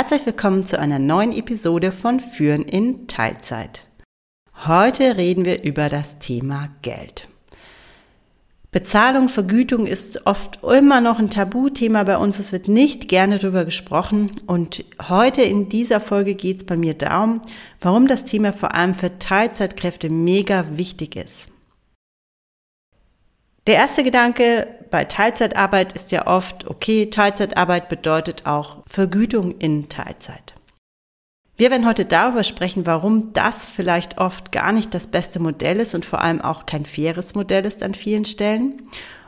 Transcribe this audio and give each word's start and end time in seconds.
Herzlich 0.00 0.24
willkommen 0.24 0.64
zu 0.64 0.78
einer 0.78 0.98
neuen 0.98 1.30
Episode 1.30 1.92
von 1.92 2.20
Führen 2.20 2.62
in 2.62 3.06
Teilzeit. 3.06 3.84
Heute 4.66 5.18
reden 5.18 5.44
wir 5.44 5.62
über 5.62 5.90
das 5.90 6.18
Thema 6.18 6.70
Geld. 6.80 7.28
Bezahlung, 8.72 9.28
Vergütung 9.28 9.84
ist 9.84 10.26
oft 10.26 10.60
immer 10.62 11.02
noch 11.02 11.18
ein 11.18 11.28
Tabuthema 11.28 12.04
bei 12.04 12.16
uns. 12.16 12.38
Es 12.38 12.50
wird 12.50 12.66
nicht 12.66 13.08
gerne 13.08 13.38
darüber 13.38 13.66
gesprochen. 13.66 14.30
Und 14.46 14.86
heute 15.10 15.42
in 15.42 15.68
dieser 15.68 16.00
Folge 16.00 16.34
geht 16.34 16.56
es 16.56 16.64
bei 16.64 16.78
mir 16.78 16.94
darum, 16.94 17.42
warum 17.82 18.08
das 18.08 18.24
Thema 18.24 18.54
vor 18.54 18.74
allem 18.74 18.94
für 18.94 19.18
Teilzeitkräfte 19.18 20.08
mega 20.08 20.64
wichtig 20.78 21.14
ist. 21.14 21.49
Der 23.70 23.78
erste 23.78 24.02
Gedanke 24.02 24.66
bei 24.90 25.04
Teilzeitarbeit 25.04 25.92
ist 25.92 26.10
ja 26.10 26.26
oft, 26.26 26.66
okay, 26.66 27.06
Teilzeitarbeit 27.06 27.88
bedeutet 27.88 28.44
auch 28.44 28.78
Vergütung 28.88 29.52
in 29.60 29.88
Teilzeit. 29.88 30.56
Wir 31.56 31.70
werden 31.70 31.86
heute 31.86 32.04
darüber 32.04 32.42
sprechen, 32.42 32.84
warum 32.84 33.32
das 33.32 33.66
vielleicht 33.66 34.18
oft 34.18 34.50
gar 34.50 34.72
nicht 34.72 34.92
das 34.92 35.06
beste 35.06 35.38
Modell 35.38 35.78
ist 35.78 35.94
und 35.94 36.04
vor 36.04 36.20
allem 36.20 36.40
auch 36.40 36.66
kein 36.66 36.84
faires 36.84 37.36
Modell 37.36 37.64
ist 37.64 37.84
an 37.84 37.94
vielen 37.94 38.24
Stellen 38.24 38.82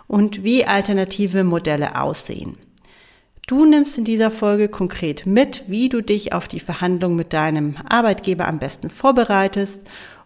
und 0.09 0.43
wie 0.43 0.67
alternative 0.67 1.45
Modelle 1.45 2.01
aussehen. 2.01 2.59
Du 3.47 3.65
nimmst 3.65 3.97
in 3.97 4.05
dieser 4.05 4.33
Folge 4.33 4.69
konkret 4.69 5.25
mit, 5.25 5.62
wie 5.69 5.89
du 5.89 6.01
dich 6.01 6.33
auf 6.33 6.49
die 6.49 6.59
Verhandlung 6.59 7.15
mit 7.15 7.33
deinem 7.33 7.77
Arbeitgeber 7.89 8.49
am 8.49 8.59
besten 8.59 8.91
vorbereitest 8.91 9.83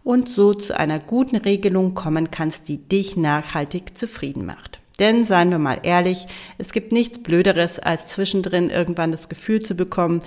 und 0.07 0.29
so 0.29 0.55
zu 0.55 0.79
einer 0.79 1.01
guten 1.01 1.35
Regelung 1.35 1.95
kommen 1.95 2.31
kannst, 2.31 2.69
die 2.69 2.79
dich 2.79 3.17
nachhaltig 3.17 3.99
zufrieden 3.99 4.47
macht. 4.47 4.79
Denn 5.01 5.25
seien 5.25 5.51
wir 5.51 5.59
mal 5.59 5.81
ehrlich, 5.83 6.29
es 6.59 6.73
gibt 6.73 6.93
nichts 6.93 7.19
Blöderes, 7.19 7.81
als 7.81 8.07
zwischendrin 8.07 8.71
irgendwann 8.71 9.11
das 9.11 9.29
Gefühl 9.29 9.61
zu 9.63 9.75
bekommen, 9.75 10.23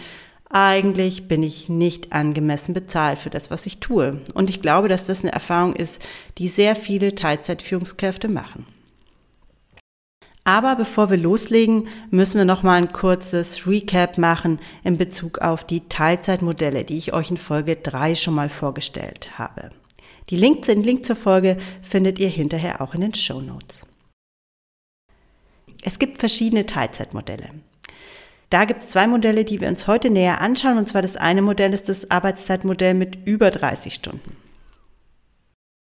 eigentlich 0.50 1.30
bin 1.30 1.44
ich 1.44 1.69
nicht 1.69 2.11
angemessen 2.11 2.73
bezahlt 2.73 3.19
für 3.19 3.30
das, 3.30 3.52
was 3.52 3.66
ich 3.66 3.80
tue. 3.80 4.19
Und 4.33 4.50
ich 4.50 4.61
glaube, 4.61 4.89
dass 4.89 5.05
das 5.05 5.22
eine 5.22 5.31
Erfahrung 5.31 5.73
ist, 5.75 6.05
die 6.39 6.50
sehr 6.50 6.75
viele 6.75 7.16
Teilzeitführungskräfte 7.16 8.27
machen. 8.27 8.66
Aber 10.50 10.75
bevor 10.75 11.11
wir 11.11 11.17
loslegen, 11.17 11.88
müssen 12.09 12.39
wir 12.39 12.45
noch 12.45 12.64
mal 12.64 12.73
ein 12.73 12.92
kurzes 12.92 13.67
Recap 13.67 14.17
machen 14.17 14.58
in 14.83 14.97
Bezug 14.97 15.38
auf 15.38 15.64
die 15.64 15.88
Teilzeitmodelle, 15.88 16.86
die 16.86 16.97
ich 16.97 17.14
euch 17.14 17.30
in 17.30 17.38
Folge 17.38 17.75
3 17.75 18.16
schon 18.16 18.33
mal 18.33 18.50
vorgestellt 18.50 19.38
habe. 19.38 19.69
Die 20.31 20.38
Link, 20.38 20.64
den 20.66 20.81
Link 20.81 21.06
zur 21.06 21.16
Folge 21.16 21.58
findet 21.83 22.17
ihr 22.17 22.30
hinterher 22.30 22.81
auch 22.81 22.95
in 22.95 23.02
den 23.02 23.14
Show 23.14 23.41
Notes. 23.41 23.86
Es 25.83 26.00
gibt 26.00 26.17
verschiedene 26.17 26.66
Teilzeitmodelle. 26.66 27.50
Da 28.50 28.66
gibt 28.66 28.81
es 28.81 28.89
zwei 28.89 29.06
Modelle, 29.06 29.45
die 29.45 29.61
wir 29.61 29.67
uns 29.67 29.86
heute 29.86 30.09
näher 30.09 30.41
anschauen. 30.41 30.80
Und 30.80 30.88
zwar 30.88 31.03
das 31.03 31.16
eine 31.16 31.44
Modell 31.44 31.75
ist 31.75 31.89
das 31.89 32.09
Arbeitszeitmodell 32.09 32.95
mit 32.95 33.28
über 33.28 33.52
30 33.52 33.94
Stunden. 33.94 34.36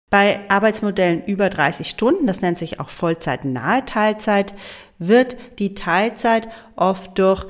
Bei 0.10 0.40
Arbeitsmodellen 0.50 1.24
über 1.26 1.50
30 1.50 1.88
Stunden, 1.88 2.26
das 2.26 2.42
nennt 2.42 2.58
sich 2.58 2.80
auch 2.80 2.90
Vollzeit-nahe 2.90 3.86
Teilzeit, 3.86 4.56
wird 4.98 5.38
die 5.60 5.76
Teilzeit 5.76 6.50
oft 6.76 7.18
durch 7.20 7.46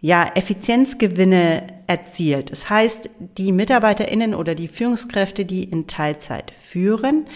ja, 0.00 0.30
Effizienzgewinne 0.34 1.66
erzielt. 1.86 2.50
Das 2.50 2.68
heißt, 2.68 3.08
die 3.38 3.52
MitarbeiterInnen 3.52 4.34
oder 4.34 4.54
die 4.54 4.68
Führungskräfte, 4.68 5.44
die 5.44 5.64
in 5.64 5.86
Teilzeit 5.86 6.50
führen, 6.50 7.26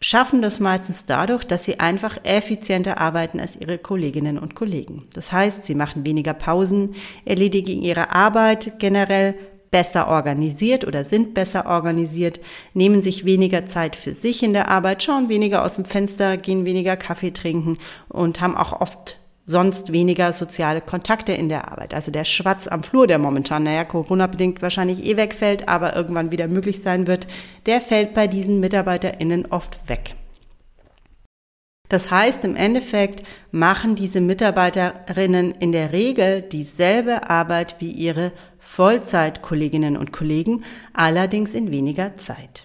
schaffen 0.00 0.42
das 0.42 0.60
meistens 0.60 1.06
dadurch, 1.06 1.44
dass 1.44 1.64
sie 1.64 1.80
einfach 1.80 2.18
effizienter 2.24 2.98
arbeiten 2.98 3.40
als 3.40 3.56
ihre 3.56 3.78
Kolleginnen 3.78 4.38
und 4.38 4.54
Kollegen. 4.54 5.08
Das 5.14 5.32
heißt, 5.32 5.64
sie 5.64 5.74
machen 5.74 6.04
weniger 6.04 6.34
Pausen, 6.34 6.94
erledigen 7.24 7.82
ihre 7.82 8.10
Arbeit 8.10 8.78
generell 8.78 9.34
besser 9.74 10.06
organisiert 10.06 10.86
oder 10.86 11.02
sind 11.02 11.34
besser 11.34 11.66
organisiert, 11.66 12.38
nehmen 12.74 13.02
sich 13.02 13.24
weniger 13.24 13.66
Zeit 13.66 13.96
für 13.96 14.14
sich 14.14 14.44
in 14.44 14.52
der 14.52 14.68
Arbeit, 14.68 15.02
schauen 15.02 15.28
weniger 15.28 15.64
aus 15.64 15.74
dem 15.74 15.84
Fenster, 15.84 16.36
gehen 16.36 16.64
weniger 16.64 16.96
Kaffee 16.96 17.32
trinken 17.32 17.78
und 18.08 18.40
haben 18.40 18.56
auch 18.56 18.80
oft 18.80 19.18
sonst 19.46 19.90
weniger 19.90 20.32
soziale 20.32 20.80
Kontakte 20.80 21.32
in 21.32 21.48
der 21.48 21.72
Arbeit. 21.72 21.92
Also 21.92 22.12
der 22.12 22.24
Schwatz 22.24 22.68
am 22.68 22.84
Flur, 22.84 23.08
der 23.08 23.18
momentan, 23.18 23.64
naja, 23.64 23.82
Corona-bedingt 23.82 24.62
wahrscheinlich 24.62 25.04
eh 25.04 25.16
wegfällt, 25.16 25.68
aber 25.68 25.96
irgendwann 25.96 26.30
wieder 26.30 26.46
möglich 26.46 26.80
sein 26.80 27.08
wird, 27.08 27.26
der 27.66 27.80
fällt 27.80 28.14
bei 28.14 28.28
diesen 28.28 28.60
MitarbeiterInnen 28.60 29.46
oft 29.50 29.88
weg. 29.88 30.14
Das 31.88 32.12
heißt, 32.12 32.44
im 32.44 32.54
Endeffekt 32.54 33.26
machen 33.50 33.96
diese 33.96 34.20
Mitarbeiterinnen 34.20 35.50
in 35.50 35.72
der 35.72 35.92
Regel 35.92 36.42
dieselbe 36.42 37.28
Arbeit 37.28 37.76
wie 37.80 37.90
ihre 37.90 38.32
Vollzeitkolleginnen 38.64 39.96
und 39.96 40.12
Kollegen, 40.12 40.64
allerdings 40.92 41.54
in 41.54 41.70
weniger 41.70 42.16
Zeit. 42.16 42.64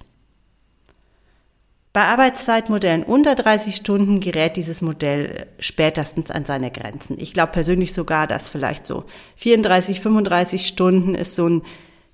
Bei 1.92 2.04
Arbeitszeitmodellen 2.06 3.04
unter 3.04 3.36
30 3.36 3.76
Stunden 3.76 4.20
gerät 4.20 4.56
dieses 4.56 4.82
Modell 4.82 5.48
spätestens 5.60 6.32
an 6.32 6.46
seine 6.46 6.72
Grenzen. 6.72 7.20
Ich 7.20 7.34
glaube 7.34 7.52
persönlich 7.52 7.94
sogar, 7.94 8.28
dass 8.28 8.48
vielleicht 8.48 8.86
so 8.86 9.04
34, 9.36 10.00
35 10.00 10.66
Stunden 10.66 11.16
ist 11.16 11.36
so 11.36 11.48
ein 11.50 11.62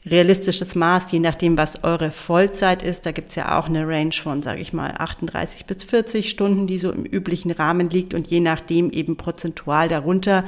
realistisches 0.05 0.75
Maß, 0.75 1.11
je 1.11 1.19
nachdem, 1.19 1.57
was 1.57 1.83
eure 1.83 2.11
Vollzeit 2.11 2.83
ist. 2.83 3.05
Da 3.05 3.11
gibt's 3.11 3.35
ja 3.35 3.57
auch 3.57 3.67
eine 3.67 3.87
Range 3.87 4.11
von, 4.11 4.41
sage 4.43 4.61
ich 4.61 4.71
mal, 4.71 4.93
38 4.97 5.65
bis 5.65 5.83
40 5.83 6.29
Stunden, 6.29 6.67
die 6.67 6.77
so 6.77 6.91
im 6.91 7.05
üblichen 7.05 7.51
Rahmen 7.51 7.89
liegt. 7.89 8.13
Und 8.13 8.27
je 8.27 8.39
nachdem 8.39 8.91
eben 8.91 9.17
prozentual 9.17 9.87
darunter 9.87 10.43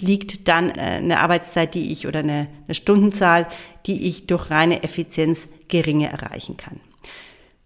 liegt 0.00 0.48
dann 0.48 0.70
äh, 0.70 0.80
eine 0.80 1.20
Arbeitszeit, 1.20 1.74
die 1.74 1.92
ich 1.92 2.06
oder 2.06 2.20
eine, 2.20 2.48
eine 2.66 2.74
Stundenzahl, 2.74 3.46
die 3.86 4.06
ich 4.06 4.26
durch 4.26 4.50
reine 4.50 4.82
Effizienz 4.82 5.48
geringe 5.68 6.10
erreichen 6.10 6.56
kann. 6.56 6.80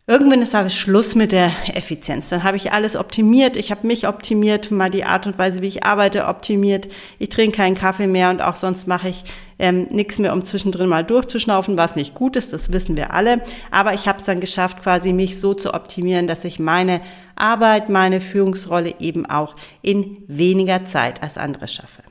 Irgendwann 0.08 0.40
ist 0.40 0.54
aber 0.54 0.70
Schluss 0.70 1.16
mit 1.16 1.32
der 1.32 1.50
Effizienz. 1.74 2.28
Dann 2.28 2.44
habe 2.44 2.56
ich 2.56 2.70
alles 2.70 2.94
optimiert. 2.94 3.56
Ich 3.56 3.72
habe 3.72 3.88
mich 3.88 4.06
optimiert, 4.06 4.70
mal 4.70 4.88
die 4.88 5.02
Art 5.02 5.26
und 5.26 5.36
Weise, 5.36 5.62
wie 5.62 5.66
ich 5.66 5.82
arbeite, 5.82 6.26
optimiert. 6.26 6.86
Ich 7.18 7.28
trinke 7.28 7.56
keinen 7.56 7.74
Kaffee 7.74 8.06
mehr 8.06 8.30
und 8.30 8.40
auch 8.40 8.54
sonst 8.54 8.86
mache 8.86 9.08
ich 9.08 9.24
ähm, 9.58 9.88
nichts 9.90 10.20
mehr, 10.20 10.32
um 10.32 10.44
zwischendrin 10.44 10.88
mal 10.88 11.02
durchzuschnaufen, 11.02 11.76
was 11.76 11.96
nicht 11.96 12.14
gut 12.14 12.36
ist. 12.36 12.52
Das 12.52 12.72
wissen 12.72 12.96
wir 12.96 13.14
alle. 13.14 13.42
Aber 13.72 13.94
ich 13.94 14.06
habe 14.06 14.18
es 14.18 14.24
dann 14.24 14.38
geschafft, 14.38 14.80
quasi 14.80 15.12
mich 15.12 15.40
so 15.40 15.54
zu 15.54 15.74
optimieren, 15.74 16.28
dass 16.28 16.44
ich 16.44 16.60
meine 16.60 17.00
Arbeit, 17.34 17.88
meine 17.88 18.20
Führungsrolle 18.20 18.94
eben 19.00 19.26
auch 19.26 19.56
in 19.82 20.18
weniger 20.28 20.84
Zeit 20.84 21.20
als 21.20 21.36
andere 21.36 21.66
schaffe. 21.66 22.05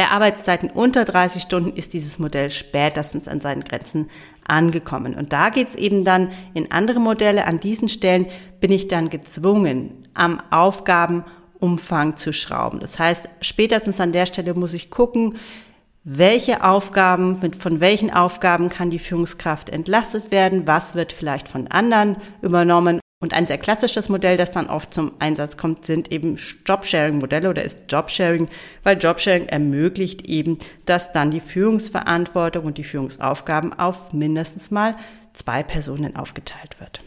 Bei 0.00 0.08
Arbeitszeiten 0.08 0.70
unter 0.70 1.04
30 1.04 1.42
Stunden 1.42 1.76
ist 1.76 1.92
dieses 1.92 2.18
Modell 2.18 2.48
spätestens 2.48 3.28
an 3.28 3.42
seinen 3.42 3.62
Grenzen 3.62 4.08
angekommen. 4.46 5.14
Und 5.14 5.34
da 5.34 5.50
geht's 5.50 5.74
eben 5.74 6.06
dann 6.06 6.30
in 6.54 6.72
andere 6.72 6.98
Modelle. 6.98 7.46
An 7.46 7.60
diesen 7.60 7.86
Stellen 7.86 8.24
bin 8.60 8.72
ich 8.72 8.88
dann 8.88 9.10
gezwungen, 9.10 10.08
am 10.14 10.40
Aufgabenumfang 10.48 12.16
zu 12.16 12.32
schrauben. 12.32 12.80
Das 12.80 12.98
heißt, 12.98 13.28
spätestens 13.42 14.00
an 14.00 14.12
der 14.12 14.24
Stelle 14.24 14.54
muss 14.54 14.72
ich 14.72 14.88
gucken, 14.88 15.36
welche 16.02 16.64
Aufgaben, 16.64 17.38
mit, 17.42 17.56
von 17.56 17.80
welchen 17.80 18.10
Aufgaben 18.10 18.70
kann 18.70 18.88
die 18.88 18.98
Führungskraft 18.98 19.68
entlastet 19.68 20.32
werden, 20.32 20.66
was 20.66 20.94
wird 20.94 21.12
vielleicht 21.12 21.46
von 21.46 21.66
anderen 21.66 22.16
übernommen 22.40 23.00
und 23.22 23.34
ein 23.34 23.46
sehr 23.46 23.58
klassisches 23.58 24.08
Modell, 24.08 24.38
das 24.38 24.50
dann 24.50 24.70
oft 24.70 24.94
zum 24.94 25.12
Einsatz 25.18 25.58
kommt, 25.58 25.84
sind 25.84 26.10
eben 26.10 26.38
Jobsharing-Modelle 26.66 27.50
oder 27.50 27.62
ist 27.62 27.80
Jobsharing, 27.90 28.48
weil 28.82 28.96
Jobsharing 28.96 29.46
ermöglicht 29.46 30.26
eben, 30.26 30.56
dass 30.86 31.12
dann 31.12 31.30
die 31.30 31.40
Führungsverantwortung 31.40 32.64
und 32.64 32.78
die 32.78 32.84
Führungsaufgaben 32.84 33.78
auf 33.78 34.14
mindestens 34.14 34.70
mal 34.70 34.96
zwei 35.34 35.62
Personen 35.62 36.16
aufgeteilt 36.16 36.80
wird. 36.80 37.02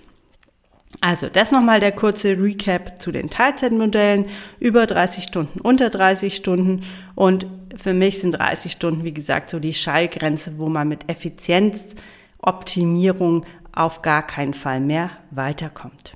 Also 1.02 1.30
das 1.30 1.52
nochmal 1.52 1.80
der 1.80 1.92
kurze 1.92 2.40
Recap 2.40 3.02
zu 3.02 3.12
den 3.12 3.32
Teilzeitmodellen. 3.32 4.28
Über 4.60 4.86
30 4.86 5.24
Stunden, 5.24 5.60
unter 5.62 5.90
30 5.90 6.36
Stunden 6.36 6.82
und 7.16 7.48
für 7.76 7.96
mich 7.96 8.20
sind 8.20 8.34
30 8.34 8.72
Stunden, 8.72 9.04
wie 9.04 9.16
gesagt, 9.16 9.50
so 9.50 9.58
die 9.58 9.74
Schallgrenze, 9.74 10.60
wo 10.60 10.70
man 10.70 10.88
mit 10.88 11.10
Effizienzoptimierung 11.10 13.46
auf 13.74 14.02
gar 14.02 14.26
keinen 14.26 14.54
Fall 14.54 14.80
mehr 14.80 15.12
weiterkommt. 15.32 16.16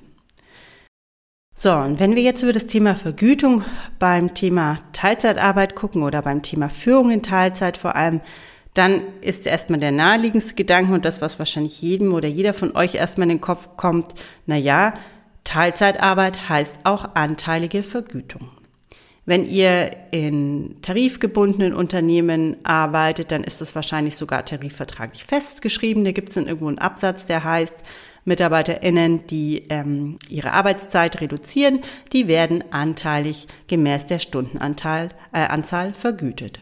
So, 1.54 1.72
und 1.72 1.98
wenn 1.98 2.14
wir 2.14 2.22
jetzt 2.22 2.42
über 2.42 2.52
das 2.52 2.66
Thema 2.66 2.94
Vergütung 2.94 3.64
beim 3.98 4.32
Thema 4.32 4.78
Teilzeitarbeit 4.92 5.74
gucken 5.74 6.04
oder 6.04 6.22
beim 6.22 6.42
Thema 6.42 6.68
Führung 6.68 7.10
in 7.10 7.22
Teilzeit 7.22 7.76
vor 7.76 7.96
allem, 7.96 8.20
dann 8.74 9.02
ist 9.22 9.44
erstmal 9.44 9.80
der 9.80 9.90
naheliegendste 9.90 10.54
Gedanke 10.54 10.92
und 10.92 11.04
das, 11.04 11.20
was 11.20 11.40
wahrscheinlich 11.40 11.82
jedem 11.82 12.14
oder 12.14 12.28
jeder 12.28 12.54
von 12.54 12.76
euch 12.76 12.94
erstmal 12.94 13.24
in 13.24 13.36
den 13.36 13.40
Kopf 13.40 13.70
kommt, 13.76 14.14
na 14.46 14.56
ja, 14.56 14.94
Teilzeitarbeit 15.42 16.48
heißt 16.48 16.76
auch 16.84 17.16
anteilige 17.16 17.82
Vergütung. 17.82 18.50
Wenn 19.28 19.46
ihr 19.46 19.90
in 20.10 20.76
tarifgebundenen 20.80 21.74
Unternehmen 21.74 22.56
arbeitet, 22.62 23.30
dann 23.30 23.44
ist 23.44 23.60
das 23.60 23.74
wahrscheinlich 23.74 24.16
sogar 24.16 24.46
tarifvertraglich 24.46 25.24
festgeschrieben. 25.24 26.02
Da 26.02 26.12
gibt 26.12 26.30
es 26.30 26.36
dann 26.36 26.46
irgendwo 26.46 26.68
einen 26.68 26.78
Absatz, 26.78 27.26
der 27.26 27.44
heißt, 27.44 27.84
MitarbeiterInnen, 28.24 29.26
die 29.26 29.64
ähm, 29.68 30.18
ihre 30.30 30.54
Arbeitszeit 30.54 31.20
reduzieren, 31.20 31.80
die 32.14 32.26
werden 32.26 32.64
anteilig 32.70 33.48
gemäß 33.66 34.06
der 34.06 34.18
Stundenanzahl 34.18 35.10
äh, 35.34 35.92
vergütet. 35.92 36.60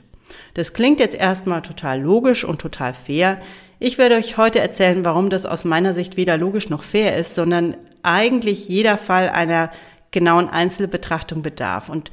Das 0.55 0.73
klingt 0.73 0.99
jetzt 0.99 1.15
erstmal 1.15 1.63
total 1.63 2.01
logisch 2.01 2.43
und 2.43 2.61
total 2.61 2.95
fair. 2.95 3.39
Ich 3.79 3.97
werde 3.97 4.17
euch 4.17 4.39
heute 4.39 4.59
erzählen, 4.59 5.05
warum 5.05 5.31
das 5.31 5.47
aus 5.47 5.65
meiner 5.65 5.95
Sicht 5.95 6.17
weder 6.17 6.37
logisch 6.37 6.69
noch 6.69 6.83
fair 6.83 7.17
ist, 7.17 7.37
sondern 7.37 7.77
eigentlich 8.03 8.69
jeder 8.69 8.99
Fall 8.99 9.29
einer 9.29 9.71
genauen 10.11 10.49
Einzelbetrachtung 10.49 11.43
bedarf 11.43 11.89
und 11.89 12.11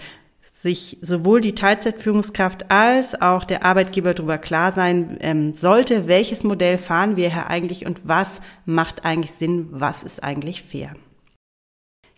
sich 0.63 0.98
sowohl 1.01 1.42
die 1.42 1.56
Teilzeitführungskraft 1.56 2.71
als 2.71 3.21
auch 3.21 3.44
der 3.44 3.65
Arbeitgeber 3.65 4.13
darüber 4.13 4.38
klar 4.38 4.71
sein 4.71 5.18
ähm, 5.19 5.54
sollte, 5.54 6.07
welches 6.07 6.45
Modell 6.45 6.77
fahren 6.77 7.18
wir 7.18 7.30
hier 7.30 7.48
eigentlich 7.50 7.86
und 7.86 8.07
was 8.07 8.39
macht 8.65 9.04
eigentlich 9.04 9.33
Sinn, 9.33 9.68
was 9.71 10.04
ist 10.04 10.24
eigentlich 10.24 10.63
fair. 10.63 10.94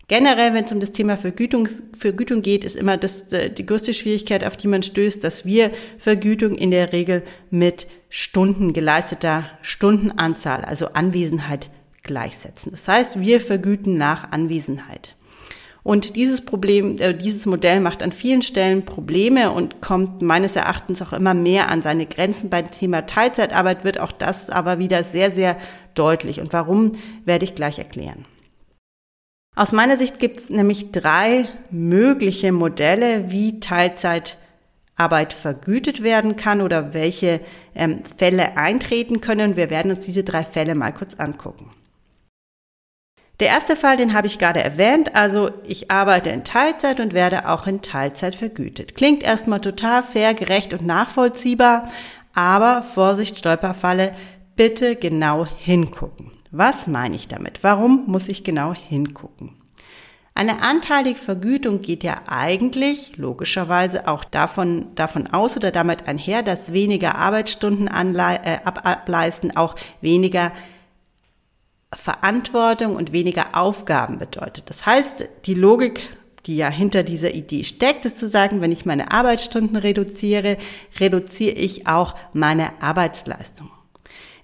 Generell, 0.06 0.54
wenn 0.54 0.64
es 0.64 0.70
um 0.70 0.78
das 0.78 0.92
Thema 0.92 1.16
Vergütung, 1.16 1.68
Vergütung 1.98 2.40
geht, 2.40 2.64
ist 2.64 2.76
immer 2.76 2.96
das, 2.96 3.32
äh, 3.32 3.50
die 3.50 3.66
größte 3.66 3.92
Schwierigkeit, 3.92 4.44
auf 4.44 4.56
die 4.56 4.68
man 4.68 4.84
stößt, 4.84 5.24
dass 5.24 5.44
wir 5.44 5.72
Vergütung 5.98 6.54
in 6.54 6.70
der 6.70 6.92
Regel 6.92 7.24
mit 7.50 7.88
Stunden 8.08 8.72
geleisteter 8.72 9.50
Stundenanzahl, 9.60 10.64
also 10.64 10.92
Anwesenheit 10.92 11.68
gleichsetzen. 12.04 12.70
Das 12.70 12.86
heißt, 12.86 13.18
wir 13.20 13.40
vergüten 13.40 13.96
nach 13.96 14.30
Anwesenheit. 14.30 15.15
Und 15.86 16.16
dieses 16.16 16.40
Problem, 16.40 16.98
äh, 16.98 17.14
dieses 17.14 17.46
Modell 17.46 17.78
macht 17.78 18.02
an 18.02 18.10
vielen 18.10 18.42
Stellen 18.42 18.84
Probleme 18.84 19.52
und 19.52 19.80
kommt 19.80 20.20
meines 20.20 20.56
Erachtens 20.56 21.00
auch 21.00 21.12
immer 21.12 21.32
mehr 21.32 21.68
an 21.68 21.80
seine 21.80 22.06
Grenzen. 22.06 22.50
Beim 22.50 22.72
Thema 22.72 23.06
Teilzeitarbeit 23.06 23.84
wird 23.84 24.00
auch 24.00 24.10
das 24.10 24.50
aber 24.50 24.80
wieder 24.80 25.04
sehr, 25.04 25.30
sehr 25.30 25.56
deutlich. 25.94 26.40
Und 26.40 26.52
warum, 26.52 26.96
werde 27.24 27.44
ich 27.44 27.54
gleich 27.54 27.78
erklären. 27.78 28.24
Aus 29.54 29.70
meiner 29.70 29.96
Sicht 29.96 30.18
gibt 30.18 30.38
es 30.38 30.50
nämlich 30.50 30.90
drei 30.90 31.44
mögliche 31.70 32.50
Modelle, 32.50 33.30
wie 33.30 33.60
Teilzeitarbeit 33.60 35.32
vergütet 35.32 36.02
werden 36.02 36.34
kann 36.34 36.62
oder 36.62 36.94
welche 36.94 37.40
ähm, 37.76 38.00
Fälle 38.02 38.56
eintreten 38.56 39.20
können. 39.20 39.54
Wir 39.54 39.70
werden 39.70 39.92
uns 39.92 40.00
diese 40.00 40.24
drei 40.24 40.42
Fälle 40.42 40.74
mal 40.74 40.92
kurz 40.92 41.14
angucken. 41.14 41.70
Der 43.38 43.48
erste 43.48 43.76
Fall, 43.76 43.98
den 43.98 44.14
habe 44.14 44.26
ich 44.26 44.38
gerade 44.38 44.62
erwähnt, 44.62 45.14
also 45.14 45.50
ich 45.64 45.90
arbeite 45.90 46.30
in 46.30 46.42
Teilzeit 46.42 47.00
und 47.00 47.12
werde 47.12 47.48
auch 47.48 47.66
in 47.66 47.82
Teilzeit 47.82 48.34
vergütet. 48.34 48.94
Klingt 48.94 49.22
erstmal 49.22 49.60
total 49.60 50.02
fair, 50.02 50.32
gerecht 50.32 50.72
und 50.72 50.86
nachvollziehbar, 50.86 51.88
aber 52.34 52.82
Vorsicht, 52.82 53.38
Stolperfalle, 53.38 54.14
bitte 54.56 54.96
genau 54.96 55.44
hingucken. 55.44 56.32
Was 56.50 56.86
meine 56.86 57.14
ich 57.14 57.28
damit? 57.28 57.62
Warum 57.62 58.04
muss 58.06 58.28
ich 58.28 58.42
genau 58.42 58.72
hingucken? 58.72 59.52
Eine 60.34 60.62
anteilige 60.62 61.18
Vergütung 61.18 61.80
geht 61.80 62.04
ja 62.04 62.22
eigentlich 62.26 63.16
logischerweise 63.16 64.06
auch 64.06 64.24
davon, 64.24 64.94
davon 64.94 65.26
aus 65.28 65.56
oder 65.56 65.70
damit 65.70 66.08
einher, 66.08 66.42
dass 66.42 66.72
weniger 66.72 67.16
Arbeitsstunden 67.16 67.88
äh, 67.88 68.58
ableisten 68.64 69.56
auch 69.56 69.76
weniger 70.00 70.52
Verantwortung 71.96 72.94
und 72.94 73.12
weniger 73.12 73.46
Aufgaben 73.52 74.18
bedeutet. 74.18 74.64
Das 74.68 74.86
heißt, 74.86 75.28
die 75.46 75.54
Logik, 75.54 76.08
die 76.46 76.56
ja 76.56 76.68
hinter 76.68 77.02
dieser 77.02 77.32
Idee 77.32 77.64
steckt, 77.64 78.04
ist 78.04 78.18
zu 78.18 78.28
sagen, 78.28 78.60
wenn 78.60 78.70
ich 78.70 78.86
meine 78.86 79.10
Arbeitsstunden 79.10 79.76
reduziere, 79.76 80.58
reduziere 81.00 81.56
ich 81.56 81.86
auch 81.86 82.14
meine 82.32 82.80
Arbeitsleistung. 82.80 83.70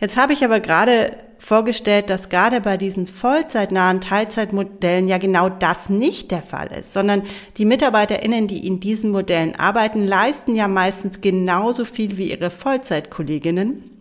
Jetzt 0.00 0.16
habe 0.16 0.32
ich 0.32 0.44
aber 0.44 0.58
gerade 0.58 1.16
vorgestellt, 1.38 2.10
dass 2.10 2.28
gerade 2.28 2.60
bei 2.60 2.76
diesen 2.76 3.06
vollzeitnahen 3.06 4.00
Teilzeitmodellen 4.00 5.06
ja 5.06 5.18
genau 5.18 5.48
das 5.48 5.88
nicht 5.88 6.30
der 6.30 6.42
Fall 6.42 6.72
ist, 6.72 6.92
sondern 6.92 7.22
die 7.56 7.64
MitarbeiterInnen, 7.64 8.48
die 8.48 8.66
in 8.66 8.80
diesen 8.80 9.10
Modellen 9.10 9.54
arbeiten, 9.54 10.06
leisten 10.06 10.56
ja 10.56 10.66
meistens 10.66 11.20
genauso 11.20 11.84
viel 11.84 12.16
wie 12.16 12.32
ihre 12.32 12.50
Vollzeitkolleginnen 12.50 13.91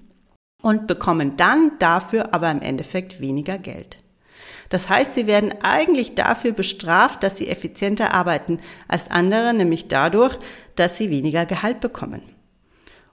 und 0.61 0.87
bekommen 0.87 1.37
dann 1.37 1.71
dafür 1.79 2.33
aber 2.33 2.51
im 2.51 2.61
Endeffekt 2.61 3.19
weniger 3.19 3.57
Geld. 3.57 3.97
Das 4.69 4.87
heißt, 4.87 5.13
sie 5.13 5.27
werden 5.27 5.53
eigentlich 5.61 6.15
dafür 6.15 6.53
bestraft, 6.53 7.23
dass 7.23 7.35
sie 7.35 7.49
effizienter 7.49 8.13
arbeiten 8.13 8.59
als 8.87 9.11
andere, 9.11 9.53
nämlich 9.53 9.89
dadurch, 9.89 10.37
dass 10.75 10.97
sie 10.97 11.09
weniger 11.09 11.45
Gehalt 11.45 11.81
bekommen. 11.81 12.21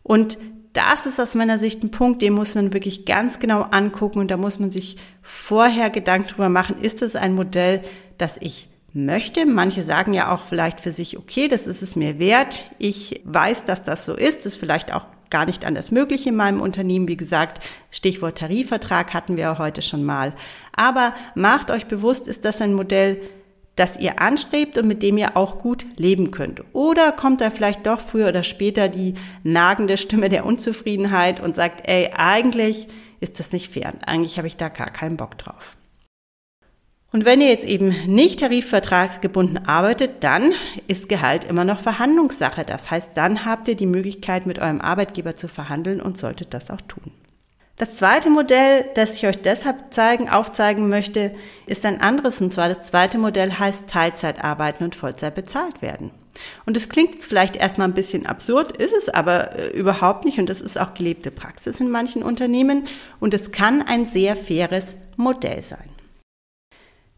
Und 0.05 0.39
das 0.73 1.07
ist 1.07 1.19
aus 1.19 1.35
meiner 1.35 1.59
Sicht 1.59 1.83
ein 1.83 1.91
Punkt, 1.91 2.23
den 2.23 2.35
muss 2.35 2.55
man 2.55 2.73
wirklich 2.73 3.05
ganz 3.05 3.41
genau 3.41 3.63
angucken 3.63 4.21
und 4.21 4.31
da 4.31 4.37
muss 4.37 4.61
man 4.61 4.71
sich 4.71 4.99
vorher 5.21 5.91
Gedanken 5.91 6.29
drüber 6.29 6.49
machen, 6.49 6.81
ist 6.81 7.03
das 7.03 7.17
ein 7.17 7.35
Modell, 7.35 7.83
das 8.19 8.37
ich 8.41 8.69
möchte. 8.93 9.45
Manche 9.45 9.83
sagen 9.83 10.15
ja 10.15 10.33
auch 10.33 10.45
vielleicht 10.45 10.81
für 10.81 10.93
sich, 10.93 11.19
okay, 11.19 11.49
das 11.49 11.67
ist 11.67 11.83
es 11.83 11.97
mir 11.97 12.21
wert. 12.21 12.71
Ich 12.79 13.21
weiß, 13.25 13.65
dass 13.65 13.83
das 13.83 14.05
so 14.05 14.15
ist. 14.15 14.47
Das 14.47 14.55
ist 14.55 14.61
vielleicht 14.61 14.95
auch 14.95 15.07
gar 15.31 15.47
nicht 15.47 15.65
anders 15.65 15.91
möglich 15.91 16.27
in 16.27 16.37
meinem 16.37 16.61
Unternehmen. 16.61 17.09
Wie 17.09 17.17
gesagt, 17.17 17.65
Stichwort 17.91 18.39
Tarifvertrag 18.39 19.15
hatten 19.15 19.37
wir 19.37 19.59
heute 19.59 19.83
schon 19.83 20.05
mal. 20.05 20.33
Aber 20.73 21.15
macht 21.35 21.71
euch 21.71 21.87
bewusst, 21.87 22.29
ist 22.29 22.45
das 22.45 22.61
ein 22.61 22.75
Modell, 22.75 23.21
das 23.77 23.97
ihr 23.97 24.21
anstrebt 24.21 24.77
und 24.77 24.89
mit 24.89 25.03
dem 25.03 25.19
ihr 25.19 25.37
auch 25.37 25.59
gut 25.59 25.87
leben 25.97 26.31
könnt. 26.31 26.63
Oder 26.73 27.13
kommt 27.13 27.41
da 27.41 27.51
vielleicht 27.51 27.87
doch 27.87 28.01
früher 28.01 28.29
oder 28.29 28.43
später 28.43 28.89
die 28.89 29.15
nagende 29.45 29.97
Stimme 29.97 30.29
der 30.29 30.45
Unzufriedenheit 30.45 31.41
und 31.41 31.55
sagt, 31.55 31.89
ey, 31.89 32.11
eigentlich 32.15 32.89
ist 33.21 33.39
das 33.39 33.53
nicht 33.53 33.73
fair. 33.73 33.95
Eigentlich 34.05 34.37
habe 34.39 34.49
ich 34.49 34.57
da 34.57 34.69
gar 34.69 34.91
keinen 34.91 35.17
Bock 35.17 35.39
drauf. 35.39 35.78
Und 37.11 37.25
wenn 37.25 37.41
ihr 37.41 37.49
jetzt 37.49 37.65
eben 37.65 37.95
nicht 38.07 38.41
tarifvertragsgebunden 38.41 39.67
arbeitet, 39.67 40.23
dann 40.25 40.53
ist 40.89 41.09
Gehalt 41.09 41.47
immer 41.47 41.65
noch 41.65 41.81
Verhandlungssache. 41.81 42.65
Das 42.65 42.91
heißt, 42.91 43.13
dann 43.15 43.47
habt 43.47 43.67
ihr 43.69 43.77
die 43.77 43.87
Möglichkeit, 43.87 44.45
mit 44.45 44.59
eurem 44.59 44.83
Arbeitgeber 44.83 45.35
zu 45.35 45.49
verhandeln 45.49 46.03
und 46.03 46.19
solltet 46.19 46.53
das 46.53 46.71
auch 46.71 46.83
tun. 46.83 47.13
Das 47.77 47.95
zweite 47.95 48.29
Modell, 48.29 48.87
das 48.95 49.15
ich 49.15 49.27
euch 49.27 49.41
deshalb 49.41 49.95
zeigen, 49.95 50.29
aufzeigen 50.29 50.89
möchte, 50.89 51.33
ist 51.67 51.87
ein 51.87 52.01
anderes. 52.01 52.41
Und 52.43 52.53
zwar 52.53 52.69
das 52.69 52.83
zweite 52.83 53.19
Modell 53.19 53.53
heißt 53.53 53.89
Teilzeit 53.89 54.45
arbeiten 54.45 54.85
und 54.85 54.97
Vollzeit 54.97 55.35
bezahlt 55.35 55.81
werden. 55.81 56.11
Und 56.67 56.77
es 56.77 56.89
klingt 56.89 57.15
jetzt 57.15 57.27
vielleicht 57.27 57.57
erstmal 57.57 57.89
ein 57.89 57.95
bisschen 57.95 58.27
absurd, 58.27 58.77
ist 58.77 58.95
es 58.95 59.09
aber 59.09 59.57
äh, 59.57 59.69
überhaupt 59.71 60.25
nicht. 60.25 60.39
Und 60.39 60.51
das 60.51 60.61
ist 60.61 60.79
auch 60.79 60.93
gelebte 60.93 61.31
Praxis 61.31 61.81
in 61.81 61.91
manchen 61.91 62.23
Unternehmen. 62.23 62.85
Und 63.19 63.33
es 63.33 63.51
kann 63.53 63.81
ein 63.81 64.07
sehr 64.07 64.37
faires 64.37 64.95
Modell 65.17 65.63
sein. 65.63 65.89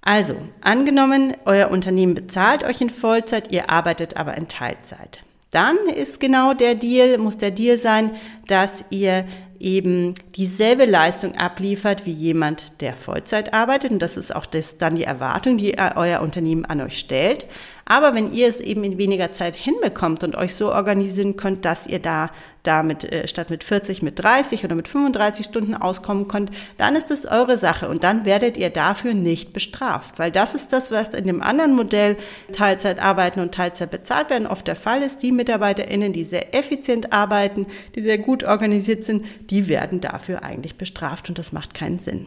Also, 0.02 0.36
angenommen, 0.62 1.34
euer 1.44 1.70
Unternehmen 1.70 2.14
bezahlt 2.14 2.64
euch 2.64 2.80
in 2.80 2.90
Vollzeit, 2.90 3.52
ihr 3.52 3.68
arbeitet 3.70 4.16
aber 4.16 4.36
in 4.36 4.48
Teilzeit. 4.48 5.20
Dann 5.50 5.76
ist 5.88 6.20
genau 6.20 6.54
der 6.54 6.74
Deal, 6.74 7.18
muss 7.18 7.36
der 7.36 7.50
Deal 7.50 7.76
sein, 7.76 8.12
dass 8.46 8.84
ihr 8.90 9.24
eben 9.60 10.14
dieselbe 10.36 10.86
Leistung 10.86 11.36
abliefert 11.36 12.06
wie 12.06 12.12
jemand, 12.12 12.80
der 12.80 12.96
Vollzeit 12.96 13.52
arbeitet. 13.52 13.92
Und 13.92 14.00
das 14.00 14.16
ist 14.16 14.34
auch 14.34 14.46
das, 14.46 14.78
dann 14.78 14.96
die 14.96 15.04
Erwartung, 15.04 15.58
die 15.58 15.76
euer 15.78 16.22
Unternehmen 16.22 16.64
an 16.64 16.80
euch 16.80 16.98
stellt. 16.98 17.46
Aber 17.90 18.14
wenn 18.14 18.32
ihr 18.32 18.46
es 18.46 18.60
eben 18.60 18.84
in 18.84 18.98
weniger 18.98 19.32
Zeit 19.32 19.56
hinbekommt 19.56 20.22
und 20.22 20.36
euch 20.36 20.54
so 20.54 20.72
organisieren 20.72 21.34
könnt, 21.34 21.64
dass 21.64 21.88
ihr 21.88 21.98
da, 21.98 22.30
da 22.62 22.84
mit, 22.84 23.02
äh, 23.02 23.26
statt 23.26 23.50
mit 23.50 23.64
40, 23.64 24.00
mit 24.00 24.16
30 24.16 24.64
oder 24.64 24.76
mit 24.76 24.86
35 24.86 25.44
Stunden 25.44 25.74
auskommen 25.74 26.28
könnt, 26.28 26.52
dann 26.76 26.94
ist 26.94 27.10
es 27.10 27.26
eure 27.26 27.58
Sache 27.58 27.88
und 27.88 28.04
dann 28.04 28.24
werdet 28.24 28.56
ihr 28.56 28.70
dafür 28.70 29.12
nicht 29.12 29.52
bestraft. 29.52 30.20
Weil 30.20 30.30
das 30.30 30.54
ist 30.54 30.72
das, 30.72 30.92
was 30.92 31.08
in 31.14 31.26
dem 31.26 31.42
anderen 31.42 31.74
Modell 31.74 32.16
Teilzeit 32.52 33.00
arbeiten 33.00 33.40
und 33.40 33.56
Teilzeit 33.56 33.90
bezahlt 33.90 34.30
werden, 34.30 34.46
oft 34.46 34.68
der 34.68 34.76
Fall 34.76 35.02
ist. 35.02 35.24
Die 35.24 35.32
MitarbeiterInnen, 35.32 36.12
die 36.12 36.22
sehr 36.22 36.54
effizient 36.54 37.12
arbeiten, 37.12 37.66
die 37.96 38.02
sehr 38.02 38.18
gut 38.18 38.44
organisiert 38.44 39.02
sind, 39.02 39.26
die 39.50 39.68
werden 39.68 40.00
dafür 40.00 40.42
eigentlich 40.42 40.76
bestraft 40.76 41.28
und 41.28 41.38
das 41.38 41.52
macht 41.52 41.74
keinen 41.74 41.98
Sinn. 41.98 42.26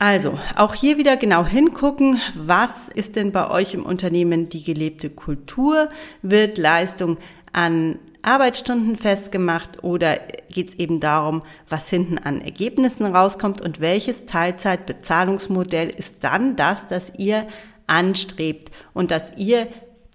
Also, 0.00 0.38
auch 0.54 0.74
hier 0.74 0.96
wieder 0.96 1.16
genau 1.16 1.44
hingucken, 1.44 2.20
was 2.36 2.88
ist 2.88 3.16
denn 3.16 3.32
bei 3.32 3.50
euch 3.50 3.74
im 3.74 3.84
Unternehmen 3.84 4.48
die 4.48 4.62
gelebte 4.62 5.10
Kultur? 5.10 5.88
Wird 6.22 6.56
Leistung 6.56 7.16
an 7.52 7.98
Arbeitsstunden 8.22 8.96
festgemacht 8.96 9.82
oder 9.82 10.18
geht 10.50 10.68
es 10.68 10.74
eben 10.74 11.00
darum, 11.00 11.42
was 11.68 11.88
hinten 11.88 12.18
an 12.18 12.40
Ergebnissen 12.40 13.06
rauskommt 13.06 13.60
und 13.60 13.80
welches 13.80 14.26
Teilzeitbezahlungsmodell 14.26 15.88
ist 15.88 16.16
dann 16.20 16.54
das, 16.54 16.86
das 16.86 17.12
ihr 17.16 17.46
anstrebt 17.88 18.70
und 18.92 19.10
das 19.10 19.32
ihr 19.36 19.66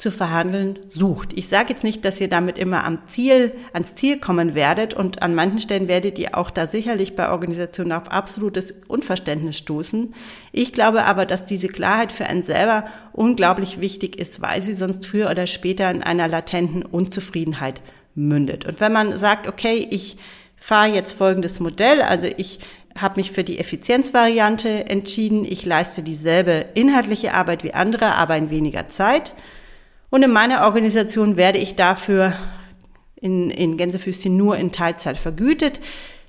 zu 0.03 0.11
verhandeln 0.11 0.79
sucht. 0.89 1.31
Ich 1.33 1.47
sage 1.47 1.69
jetzt 1.69 1.85
nicht, 1.85 2.03
dass 2.03 2.19
ihr 2.19 2.27
damit 2.27 2.57
immer 2.57 2.83
am 2.83 3.05
Ziel, 3.05 3.53
ans 3.71 3.95
Ziel 3.95 4.19
kommen 4.19 4.53
werdet 4.53 4.93
und 4.93 5.21
an 5.21 5.33
manchen 5.33 5.59
Stellen 5.59 5.87
werdet 5.87 6.19
ihr 6.19 6.37
auch 6.37 6.51
da 6.51 6.67
sicherlich 6.67 7.15
bei 7.15 7.29
Organisationen 7.29 7.93
auf 7.93 8.11
absolutes 8.11 8.73
Unverständnis 8.89 9.57
stoßen. 9.57 10.13
Ich 10.51 10.73
glaube 10.73 11.05
aber, 11.05 11.25
dass 11.25 11.45
diese 11.45 11.69
Klarheit 11.69 12.11
für 12.11 12.25
einen 12.25 12.43
selber 12.43 12.83
unglaublich 13.13 13.79
wichtig 13.79 14.19
ist, 14.19 14.41
weil 14.41 14.61
sie 14.61 14.73
sonst 14.73 15.05
früher 15.05 15.31
oder 15.31 15.47
später 15.47 15.89
in 15.89 16.03
einer 16.03 16.27
latenten 16.27 16.83
Unzufriedenheit 16.83 17.81
mündet. 18.13 18.65
Und 18.65 18.81
wenn 18.81 18.91
man 18.91 19.17
sagt, 19.17 19.47
okay, 19.47 19.87
ich 19.89 20.17
fahre 20.57 20.93
jetzt 20.93 21.13
folgendes 21.13 21.61
Modell, 21.61 22.01
also 22.01 22.27
ich 22.35 22.59
habe 22.99 23.21
mich 23.21 23.31
für 23.31 23.45
die 23.45 23.57
Effizienzvariante 23.57 24.89
entschieden, 24.89 25.45
ich 25.45 25.63
leiste 25.63 26.03
dieselbe 26.03 26.65
inhaltliche 26.73 27.33
Arbeit 27.33 27.63
wie 27.63 27.73
andere, 27.73 28.15
aber 28.15 28.35
in 28.35 28.49
weniger 28.49 28.89
Zeit. 28.89 29.33
Und 30.13 30.21
in 30.21 30.29
meiner 30.31 30.61
Organisation 30.65 31.37
werde 31.37 31.57
ich 31.57 31.73
dafür 31.73 32.35
in, 33.15 33.49
in 33.49 33.77
Gänsefüßchen 33.77 34.37
nur 34.37 34.57
in 34.57 34.71
Teilzeit 34.71 35.17
vergütet. 35.17 35.79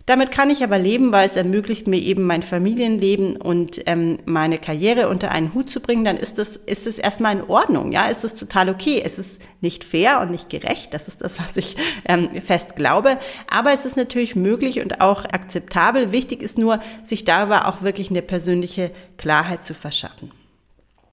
Damit 0.07 0.31
kann 0.31 0.49
ich 0.49 0.65
aber 0.65 0.79
leben, 0.79 1.13
weil 1.13 1.27
es 1.27 1.37
ermöglicht 1.37 1.87
mir 1.87 1.99
eben 1.99 2.23
mein 2.23 2.41
Familienleben 2.41 3.37
und 3.37 3.83
ähm, 3.85 4.21
meine 4.25 4.57
Karriere 4.57 5.11
unter 5.11 5.33
einen 5.33 5.53
Hut 5.53 5.69
zu 5.69 5.81
bringen, 5.81 6.03
dann 6.03 6.17
ist 6.17 6.39
das, 6.39 6.57
ist 6.57 6.87
das 6.87 6.97
erstmal 6.97 7.37
in 7.37 7.43
Ordnung, 7.43 7.93
ja, 7.93 8.07
ist 8.07 8.25
das 8.25 8.35
total 8.35 8.71
okay. 8.71 9.03
Es 9.05 9.19
ist 9.19 9.43
nicht 9.61 9.85
fair 9.85 10.23
und 10.23 10.31
nicht 10.31 10.49
gerecht, 10.49 10.95
das 10.95 11.07
ist 11.07 11.21
das, 11.21 11.39
was 11.39 11.55
ich 11.59 11.77
ähm, 12.07 12.31
fest 12.41 12.77
glaube, 12.77 13.19
aber 13.51 13.75
es 13.75 13.85
ist 13.85 13.99
natürlich 13.99 14.35
möglich 14.35 14.81
und 14.81 15.03
auch 15.03 15.27
akzeptabel. 15.27 16.11
Wichtig 16.11 16.41
ist 16.41 16.57
nur, 16.57 16.81
sich 17.05 17.27
darüber 17.27 17.69
auch 17.69 17.83
wirklich 17.83 18.09
eine 18.09 18.23
persönliche 18.23 18.93
Klarheit 19.19 19.67
zu 19.67 19.75
verschaffen. 19.75 20.33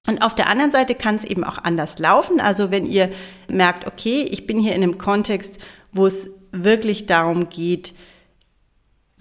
Und 0.06 0.22
auf 0.22 0.34
der 0.34 0.48
anderen 0.48 0.72
Seite 0.72 0.94
kann 0.94 1.14
es 1.14 1.24
eben 1.24 1.44
auch 1.44 1.58
anders 1.58 1.98
laufen. 1.98 2.40
Also 2.40 2.70
wenn 2.70 2.86
ihr 2.86 3.10
merkt, 3.48 3.86
okay, 3.86 4.22
ich 4.22 4.46
bin 4.46 4.58
hier 4.58 4.74
in 4.74 4.82
einem 4.82 4.98
Kontext, 4.98 5.58
wo 5.92 6.06
es 6.06 6.30
wirklich 6.50 7.06
darum 7.06 7.48
geht, 7.48 7.94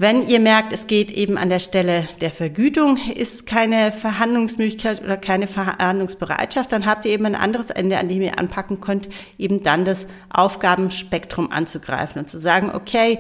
wenn 0.02 0.28
ihr 0.28 0.40
merkt, 0.40 0.74
es 0.74 0.88
geht 0.88 1.12
eben 1.12 1.38
an 1.38 1.50
der 1.50 1.60
Stelle 1.60 2.10
der 2.22 2.32
Vergütung, 2.32 2.98
ist 3.14 3.46
keine 3.46 3.92
Verhandlungsmöglichkeit 3.92 5.04
oder 5.04 5.16
keine 5.16 5.46
Verhandlungsbereitschaft, 5.46 6.72
dann 6.72 6.88
habt 6.88 7.06
ihr 7.06 7.12
eben 7.12 7.28
ein 7.28 7.36
anderes 7.36 7.70
Ende, 7.70 8.00
an 8.00 8.08
dem 8.08 8.24
ihr 8.24 8.40
anpacken 8.40 8.82
könnt, 8.82 9.10
eben 9.38 9.62
dann 9.62 9.86
das 9.86 10.08
Aufgabenspektrum 10.32 11.52
anzugreifen 11.52 12.20
und 12.20 12.28
zu 12.28 12.40
sagen, 12.40 12.72
okay, 12.74 13.20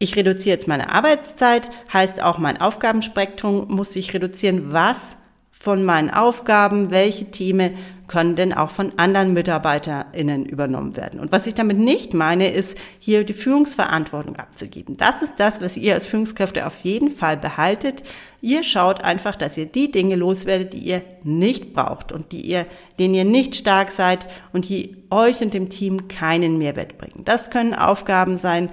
ich 0.00 0.16
reduziere 0.16 0.56
jetzt 0.56 0.66
meine 0.66 0.90
Arbeitszeit, 0.90 1.70
heißt 1.92 2.20
auch 2.20 2.38
mein 2.38 2.60
Aufgabenspektrum 2.60 3.68
muss 3.68 3.92
sich 3.92 4.12
reduzieren. 4.12 4.72
Was 4.72 5.18
von 5.62 5.84
meinen 5.84 6.08
Aufgaben, 6.08 6.90
welche 6.90 7.26
Themen 7.26 7.76
können 8.08 8.34
denn 8.34 8.54
auch 8.54 8.70
von 8.70 8.92
anderen 8.96 9.34
MitarbeiterInnen 9.34 10.46
übernommen 10.46 10.96
werden. 10.96 11.20
Und 11.20 11.32
was 11.32 11.46
ich 11.46 11.54
damit 11.54 11.76
nicht 11.76 12.14
meine, 12.14 12.50
ist, 12.50 12.78
hier 12.98 13.24
die 13.24 13.34
Führungsverantwortung 13.34 14.36
abzugeben. 14.36 14.96
Das 14.96 15.20
ist 15.20 15.34
das, 15.36 15.60
was 15.60 15.76
ihr 15.76 15.92
als 15.92 16.06
Führungskräfte 16.06 16.66
auf 16.66 16.80
jeden 16.80 17.10
Fall 17.10 17.36
behaltet. 17.36 18.02
Ihr 18.40 18.64
schaut 18.64 19.04
einfach, 19.04 19.36
dass 19.36 19.58
ihr 19.58 19.66
die 19.66 19.92
Dinge 19.92 20.16
loswerdet, 20.16 20.72
die 20.72 20.78
ihr 20.78 21.02
nicht 21.24 21.74
braucht 21.74 22.10
und 22.10 22.32
die 22.32 22.40
ihr, 22.40 22.64
denen 22.98 23.12
ihr 23.12 23.26
nicht 23.26 23.54
stark 23.54 23.92
seid 23.92 24.26
und 24.54 24.66
die 24.66 24.96
euch 25.10 25.42
und 25.42 25.52
dem 25.52 25.68
Team 25.68 26.08
keinen 26.08 26.56
Mehrwert 26.56 26.96
bringen. 26.96 27.26
Das 27.26 27.50
können 27.50 27.74
Aufgaben 27.74 28.38
sein, 28.38 28.70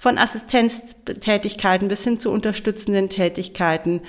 von 0.00 0.16
Assistenztätigkeiten 0.16 1.88
bis 1.88 2.04
hin 2.04 2.18
zu 2.18 2.30
unterstützenden 2.30 3.10
Tätigkeiten, 3.10 4.00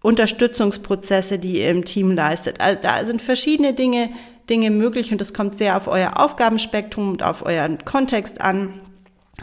Unterstützungsprozesse, 0.00 1.38
die 1.38 1.60
ihr 1.60 1.70
im 1.70 1.84
Team 1.84 2.12
leistet. 2.12 2.60
Also 2.60 2.78
da 2.80 3.04
sind 3.04 3.20
verschiedene 3.20 3.74
Dinge, 3.74 4.10
Dinge 4.48 4.70
möglich 4.70 5.12
und 5.12 5.20
das 5.20 5.34
kommt 5.34 5.58
sehr 5.58 5.76
auf 5.76 5.88
euer 5.88 6.18
Aufgabenspektrum 6.18 7.10
und 7.10 7.22
auf 7.22 7.44
euren 7.44 7.84
Kontext 7.84 8.40
an. 8.40 8.80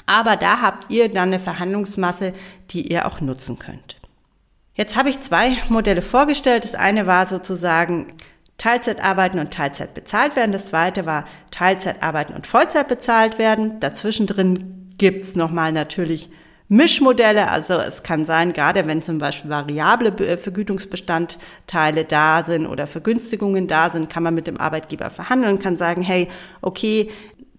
Aber 0.05 0.35
da 0.35 0.61
habt 0.61 0.91
ihr 0.91 1.09
dann 1.09 1.29
eine 1.29 1.39
Verhandlungsmasse, 1.39 2.33
die 2.71 2.91
ihr 2.91 3.05
auch 3.05 3.21
nutzen 3.21 3.59
könnt. 3.59 3.97
Jetzt 4.73 4.95
habe 4.95 5.09
ich 5.09 5.21
zwei 5.21 5.57
Modelle 5.69 6.01
vorgestellt. 6.01 6.65
Das 6.65 6.75
eine 6.75 7.07
war 7.07 7.25
sozusagen 7.25 8.13
Teilzeit 8.57 9.01
arbeiten 9.01 9.39
und 9.39 9.53
Teilzeit 9.53 9.93
bezahlt 9.93 10.35
werden. 10.35 10.51
Das 10.51 10.67
zweite 10.67 11.05
war 11.05 11.25
Teilzeit 11.51 12.01
arbeiten 12.03 12.33
und 12.33 12.47
Vollzeit 12.47 12.87
bezahlt 12.87 13.37
werden. 13.37 13.79
Dazwischen 13.79 14.27
drin 14.27 14.93
gibt's 14.97 15.35
nochmal 15.35 15.71
natürlich 15.71 16.29
Mischmodelle. 16.67 17.49
Also 17.49 17.75
es 17.75 18.01
kann 18.01 18.25
sein, 18.25 18.53
gerade 18.53 18.87
wenn 18.87 19.01
zum 19.01 19.19
Beispiel 19.19 19.49
variable 19.49 20.09
äh, 20.25 20.37
Vergütungsbestandteile 20.37 22.05
da 22.05 22.43
sind 22.43 22.65
oder 22.65 22.87
Vergünstigungen 22.87 23.67
da 23.67 23.89
sind, 23.89 24.09
kann 24.09 24.23
man 24.23 24.33
mit 24.33 24.47
dem 24.47 24.57
Arbeitgeber 24.57 25.09
verhandeln, 25.11 25.59
kann 25.59 25.77
sagen, 25.77 26.01
hey, 26.01 26.27
okay, 26.61 27.09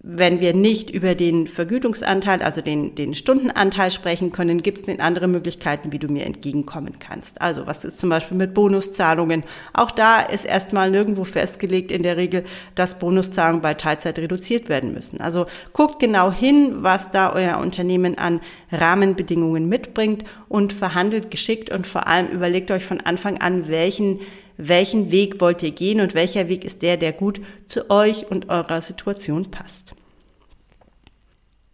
wenn 0.09 0.39
wir 0.39 0.53
nicht 0.53 0.89
über 0.89 1.15
den 1.15 1.47
Vergütungsanteil, 1.47 2.41
also 2.41 2.61
den, 2.61 2.95
den 2.95 3.13
Stundenanteil 3.13 3.91
sprechen 3.91 4.31
können, 4.31 4.63
gibt 4.63 4.77
es 4.77 4.99
andere 4.99 5.27
Möglichkeiten, 5.27 5.91
wie 5.91 5.99
du 5.99 6.07
mir 6.07 6.25
entgegenkommen 6.25 6.93
kannst. 6.97 7.41
Also 7.41 7.67
was 7.67 7.83
ist 7.83 7.99
zum 7.99 8.09
Beispiel 8.09 8.37
mit 8.37 8.53
Bonuszahlungen? 8.53 9.43
Auch 9.73 9.91
da 9.91 10.21
ist 10.21 10.45
erstmal 10.45 10.91
nirgendwo 10.91 11.25
festgelegt 11.25 11.91
in 11.91 12.03
der 12.03 12.15
Regel, 12.15 12.45
dass 12.73 12.99
Bonuszahlungen 12.99 13.61
bei 13.61 13.73
Teilzeit 13.73 14.17
reduziert 14.17 14.69
werden 14.69 14.93
müssen. 14.93 15.19
Also 15.19 15.45
guckt 15.73 15.99
genau 15.99 16.31
hin, 16.31 16.83
was 16.83 17.11
da 17.11 17.33
euer 17.33 17.57
Unternehmen 17.57 18.17
an 18.17 18.39
Rahmenbedingungen 18.71 19.67
mitbringt 19.67 20.23
und 20.47 20.71
verhandelt 20.71 21.31
geschickt 21.31 21.69
und 21.69 21.85
vor 21.85 22.07
allem 22.07 22.29
überlegt 22.29 22.71
euch 22.71 22.85
von 22.85 23.01
Anfang 23.01 23.41
an, 23.41 23.67
welchen 23.67 24.19
welchen 24.59 25.11
Weg 25.11 25.39
wollt 25.39 25.61
ihr 25.61 25.69
gehen 25.69 26.01
und 26.01 26.15
welcher 26.15 26.49
Weg 26.49 26.65
ist 26.65 26.81
der, 26.81 26.97
der 26.97 27.13
gut 27.13 27.39
zu 27.67 27.91
euch 27.91 28.31
und 28.31 28.49
eurer 28.49 28.81
Situation 28.81 29.51
passt. 29.51 29.96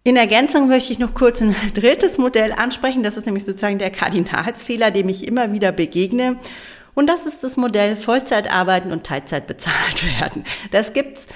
In 0.06 0.18
Ergänzung 0.18 0.68
möchte 0.68 0.92
ich 0.92 1.00
noch 1.00 1.14
kurz 1.14 1.42
ein 1.42 1.56
drittes 1.74 2.18
Modell 2.18 2.52
ansprechen. 2.52 3.04
Das 3.04 3.16
ist 3.16 3.26
nämlich 3.26 3.46
sozusagen 3.46 3.80
der 3.80 3.92
Kardinalsfehler, 3.92 4.92
dem 4.92 5.08
ich 5.08 5.26
immer 5.26 5.54
wieder 5.54 5.72
begegne. 5.72 6.38
Und 6.94 7.08
das 7.08 7.26
ist 7.26 7.44
das 7.44 7.58
Modell 7.58 7.96
Vollzeit 7.96 8.52
arbeiten 8.52 8.92
und 8.92 9.06
Teilzeit 9.06 9.48
bezahlt 9.48 10.06
werden. 10.20 10.44
Das 10.72 10.92
gibt's 10.92 11.28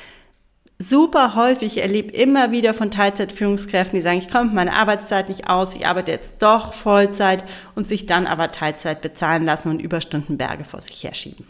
super 0.80 1.36
häufig. 1.36 1.78
Ich 1.78 1.82
erlebe 1.82 2.12
immer 2.12 2.52
wieder 2.52 2.74
von 2.74 2.92
Teilzeitführungskräften, 2.92 3.98
die 3.98 4.04
sagen, 4.04 4.20
ich 4.20 4.30
komme 4.30 4.46
mit 4.46 4.56
meiner 4.56 4.74
Arbeitszeit 4.74 5.30
nicht 5.30 5.50
aus, 5.50 5.76
ich 5.76 5.88
arbeite 5.88 6.12
jetzt 6.12 6.42
doch 6.42 6.74
Vollzeit 6.74 7.46
und 7.74 7.88
sich 7.88 8.06
dann 8.06 8.28
aber 8.28 8.52
Teilzeit 8.52 9.02
bezahlen 9.02 9.46
lassen 9.46 9.70
und 9.70 9.82
Überstundenberge 9.82 10.66
vor 10.66 10.82
sich 10.82 11.04
herschieben. 11.04 11.46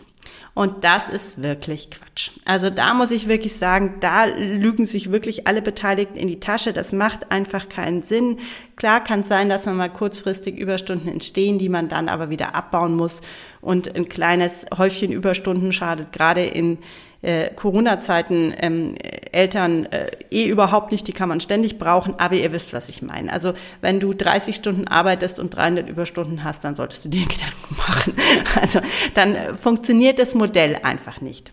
Und 0.57 0.83
das 0.83 1.07
ist 1.07 1.43
wirklich 1.43 1.91
Quatsch. 1.91 2.31
Also 2.43 2.71
da 2.71 2.95
muss 2.95 3.11
ich 3.11 3.27
wirklich 3.27 3.57
sagen, 3.57 3.97
da 3.99 4.25
lügen 4.25 4.87
sich 4.87 5.11
wirklich 5.11 5.45
alle 5.45 5.61
Beteiligten 5.61 6.17
in 6.17 6.27
die 6.27 6.39
Tasche. 6.39 6.73
Das 6.73 6.91
macht 6.91 7.31
einfach 7.31 7.69
keinen 7.69 8.01
Sinn. 8.01 8.39
Klar 8.75 9.03
kann 9.03 9.19
es 9.19 9.27
sein, 9.27 9.49
dass 9.49 9.67
man 9.67 9.77
mal 9.77 9.93
kurzfristig 9.93 10.57
Überstunden 10.57 11.09
entstehen, 11.09 11.59
die 11.59 11.69
man 11.69 11.89
dann 11.89 12.09
aber 12.09 12.31
wieder 12.31 12.55
abbauen 12.55 12.95
muss. 12.95 13.21
Und 13.61 13.95
ein 13.95 14.09
kleines 14.09 14.65
Häufchen 14.75 15.11
Überstunden 15.11 15.71
schadet 15.71 16.11
gerade 16.11 16.43
in 16.43 16.79
äh, 17.21 17.49
Corona-Zeiten 17.53 18.53
ähm, 18.57 18.95
Eltern 19.31 19.85
äh, 19.87 20.11
eh 20.31 20.47
überhaupt 20.47 20.91
nicht, 20.91 21.07
die 21.07 21.13
kann 21.13 21.29
man 21.29 21.39
ständig 21.39 21.77
brauchen, 21.77 22.15
aber 22.17 22.35
ihr 22.35 22.51
wisst, 22.51 22.73
was 22.73 22.89
ich 22.89 23.01
meine. 23.01 23.31
Also 23.31 23.53
wenn 23.81 23.99
du 23.99 24.13
30 24.13 24.55
Stunden 24.55 24.87
arbeitest 24.87 25.39
und 25.39 25.55
300 25.55 25.89
Überstunden 25.89 26.43
hast, 26.43 26.63
dann 26.63 26.75
solltest 26.75 27.05
du 27.05 27.09
dir 27.09 27.25
Gedanken 27.27 27.75
machen. 27.77 28.13
Also 28.59 28.79
dann 29.13 29.55
funktioniert 29.55 30.19
das 30.19 30.35
Modell 30.35 30.77
einfach 30.83 31.21
nicht. 31.21 31.51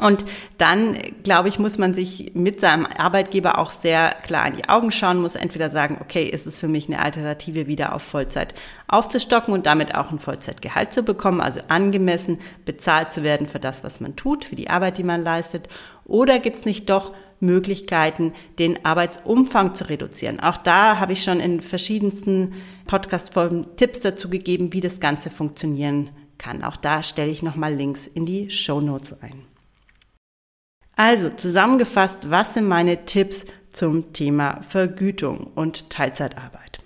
Und 0.00 0.24
dann, 0.58 0.98
glaube 1.22 1.48
ich, 1.48 1.60
muss 1.60 1.78
man 1.78 1.94
sich 1.94 2.32
mit 2.34 2.60
seinem 2.60 2.84
Arbeitgeber 2.84 3.58
auch 3.58 3.70
sehr 3.70 4.10
klar 4.24 4.48
in 4.48 4.56
die 4.56 4.68
Augen 4.68 4.90
schauen, 4.90 5.22
muss 5.22 5.36
entweder 5.36 5.70
sagen, 5.70 5.98
okay, 6.00 6.24
ist 6.24 6.48
es 6.48 6.58
für 6.58 6.66
mich 6.66 6.88
eine 6.88 6.98
Alternative, 6.98 7.68
wieder 7.68 7.94
auf 7.94 8.02
Vollzeit 8.02 8.54
aufzustocken 8.88 9.54
und 9.54 9.66
damit 9.66 9.94
auch 9.94 10.10
ein 10.10 10.18
Vollzeitgehalt 10.18 10.92
zu 10.92 11.04
bekommen, 11.04 11.40
also 11.40 11.60
angemessen 11.68 12.38
bezahlt 12.64 13.12
zu 13.12 13.22
werden 13.22 13.46
für 13.46 13.60
das, 13.60 13.84
was 13.84 14.00
man 14.00 14.16
tut, 14.16 14.44
für 14.44 14.56
die 14.56 14.68
Arbeit, 14.68 14.98
die 14.98 15.04
man 15.04 15.22
leistet. 15.22 15.68
Oder 16.04 16.40
gibt 16.40 16.56
es 16.56 16.64
nicht 16.64 16.90
doch 16.90 17.14
Möglichkeiten, 17.38 18.32
den 18.58 18.84
Arbeitsumfang 18.84 19.76
zu 19.76 19.88
reduzieren? 19.88 20.40
Auch 20.40 20.56
da 20.56 20.98
habe 20.98 21.12
ich 21.12 21.22
schon 21.22 21.38
in 21.38 21.60
verschiedensten 21.60 22.54
Podcast-Folgen 22.88 23.76
Tipps 23.76 24.00
dazu 24.00 24.28
gegeben, 24.28 24.72
wie 24.72 24.80
das 24.80 24.98
Ganze 24.98 25.30
funktionieren 25.30 26.10
kann. 26.36 26.64
Auch 26.64 26.76
da 26.76 27.04
stelle 27.04 27.30
ich 27.30 27.44
nochmal 27.44 27.72
Links 27.72 28.08
in 28.08 28.26
die 28.26 28.50
Show 28.50 28.80
Notes 28.80 29.14
ein. 29.22 29.53
Also 30.96 31.30
zusammengefasst, 31.30 32.30
was 32.30 32.54
sind 32.54 32.68
meine 32.68 33.04
Tipps 33.04 33.44
zum 33.72 34.12
Thema 34.12 34.60
Vergütung 34.62 35.50
und 35.54 35.90
Teilzeitarbeit? 35.90 36.78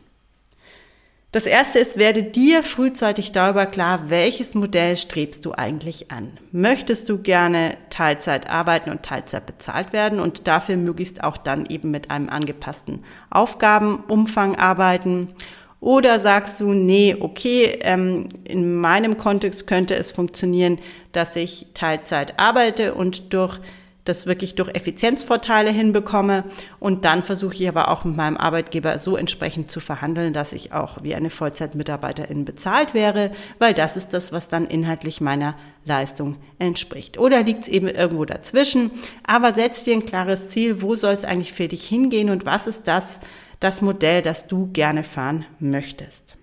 Das 1.30 1.44
erste 1.44 1.78
ist, 1.78 1.98
werde 1.98 2.22
dir 2.22 2.62
frühzeitig 2.62 3.32
darüber 3.32 3.66
klar, 3.66 4.08
welches 4.08 4.54
Modell 4.54 4.96
strebst 4.96 5.44
du 5.44 5.52
eigentlich 5.52 6.10
an. 6.10 6.32
Möchtest 6.52 7.10
du 7.10 7.18
gerne 7.18 7.76
Teilzeit 7.90 8.48
arbeiten 8.48 8.90
und 8.90 9.02
Teilzeit 9.02 9.44
bezahlt 9.44 9.92
werden 9.92 10.20
und 10.20 10.48
dafür 10.48 10.78
möglichst 10.78 11.22
auch 11.22 11.36
dann 11.36 11.66
eben 11.66 11.90
mit 11.90 12.10
einem 12.10 12.30
angepassten 12.30 13.04
Aufgabenumfang 13.28 14.56
arbeiten? 14.56 15.34
Oder 15.80 16.18
sagst 16.18 16.60
du, 16.60 16.72
nee, 16.72 17.14
okay, 17.20 17.78
ähm, 17.82 18.30
in 18.44 18.76
meinem 18.76 19.18
Kontext 19.18 19.66
könnte 19.66 19.96
es 19.96 20.10
funktionieren, 20.10 20.78
dass 21.12 21.36
ich 21.36 21.66
Teilzeit 21.74 22.38
arbeite 22.38 22.94
und 22.94 23.34
durch 23.34 23.60
das 24.08 24.26
wirklich 24.26 24.54
durch 24.54 24.74
Effizienzvorteile 24.74 25.70
hinbekomme. 25.70 26.44
Und 26.80 27.04
dann 27.04 27.22
versuche 27.22 27.54
ich 27.54 27.68
aber 27.68 27.88
auch 27.88 28.04
mit 28.04 28.16
meinem 28.16 28.36
Arbeitgeber 28.36 28.98
so 28.98 29.16
entsprechend 29.16 29.70
zu 29.70 29.80
verhandeln, 29.80 30.32
dass 30.32 30.52
ich 30.52 30.72
auch 30.72 31.02
wie 31.02 31.14
eine 31.14 31.30
Vollzeitmitarbeiterin 31.30 32.44
bezahlt 32.44 32.94
wäre, 32.94 33.30
weil 33.58 33.74
das 33.74 33.96
ist 33.96 34.14
das, 34.14 34.32
was 34.32 34.48
dann 34.48 34.66
inhaltlich 34.66 35.20
meiner 35.20 35.54
Leistung 35.84 36.36
entspricht. 36.58 37.18
Oder 37.18 37.42
liegt 37.42 37.62
es 37.62 37.68
eben 37.68 37.88
irgendwo 37.88 38.24
dazwischen? 38.24 38.90
Aber 39.24 39.54
setz 39.54 39.84
dir 39.84 39.94
ein 39.94 40.06
klares 40.06 40.50
Ziel, 40.50 40.82
wo 40.82 40.96
soll 40.96 41.12
es 41.12 41.24
eigentlich 41.24 41.52
für 41.52 41.68
dich 41.68 41.86
hingehen 41.86 42.30
und 42.30 42.46
was 42.46 42.66
ist 42.66 42.88
das, 42.88 43.20
das 43.60 43.82
Modell, 43.82 44.22
das 44.22 44.46
du 44.46 44.70
gerne 44.72 45.04
fahren 45.04 45.44
möchtest. 45.58 46.37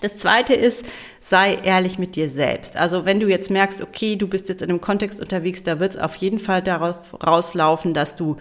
Das 0.00 0.16
zweite 0.18 0.54
ist, 0.54 0.84
sei 1.20 1.54
ehrlich 1.54 1.98
mit 1.98 2.14
dir 2.14 2.28
selbst. 2.28 2.76
Also 2.76 3.04
wenn 3.04 3.20
du 3.20 3.28
jetzt 3.28 3.50
merkst, 3.50 3.82
okay, 3.82 4.16
du 4.16 4.28
bist 4.28 4.48
jetzt 4.48 4.62
in 4.62 4.70
einem 4.70 4.80
Kontext 4.80 5.18
unterwegs, 5.18 5.62
da 5.62 5.80
wird 5.80 5.94
es 5.94 6.00
auf 6.00 6.14
jeden 6.16 6.38
Fall 6.38 6.62
darauf 6.62 7.14
rauslaufen, 7.24 7.94
dass 7.94 8.14
du 8.14 8.36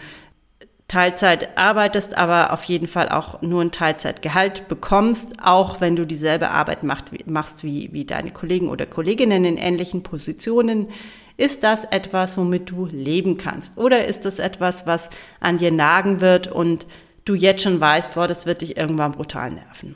Teilzeit 0.87 1.57
arbeitest, 1.57 2.15
aber 2.15 2.53
auf 2.53 2.63
jeden 2.63 2.87
Fall 2.87 3.09
auch 3.09 3.41
nur 3.41 3.61
ein 3.61 3.71
Teilzeitgehalt 3.71 4.69
bekommst, 4.69 5.33
auch 5.43 5.81
wenn 5.81 5.97
du 5.97 6.05
dieselbe 6.05 6.49
Arbeit 6.49 6.83
macht, 6.83 7.27
machst 7.27 7.63
wie, 7.63 7.91
wie 7.91 8.05
deine 8.05 8.31
Kollegen 8.31 8.69
oder 8.69 8.85
Kolleginnen 8.85 9.43
in 9.43 9.57
ähnlichen 9.57 10.03
Positionen. 10.03 10.87
Ist 11.35 11.63
das 11.63 11.83
etwas, 11.85 12.37
womit 12.37 12.69
du 12.69 12.85
leben 12.85 13.37
kannst? 13.37 13.77
Oder 13.77 14.05
ist 14.05 14.23
das 14.23 14.39
etwas, 14.39 14.87
was 14.87 15.09
an 15.39 15.57
dir 15.57 15.71
nagen 15.71 16.21
wird 16.21 16.47
und 16.47 16.87
du 17.25 17.35
jetzt 17.35 17.63
schon 17.63 17.81
weißt, 17.81 18.13
boah, 18.13 18.27
das 18.27 18.45
wird 18.45 18.61
dich 18.61 18.77
irgendwann 18.77 19.11
brutal 19.11 19.51
nerven? 19.51 19.95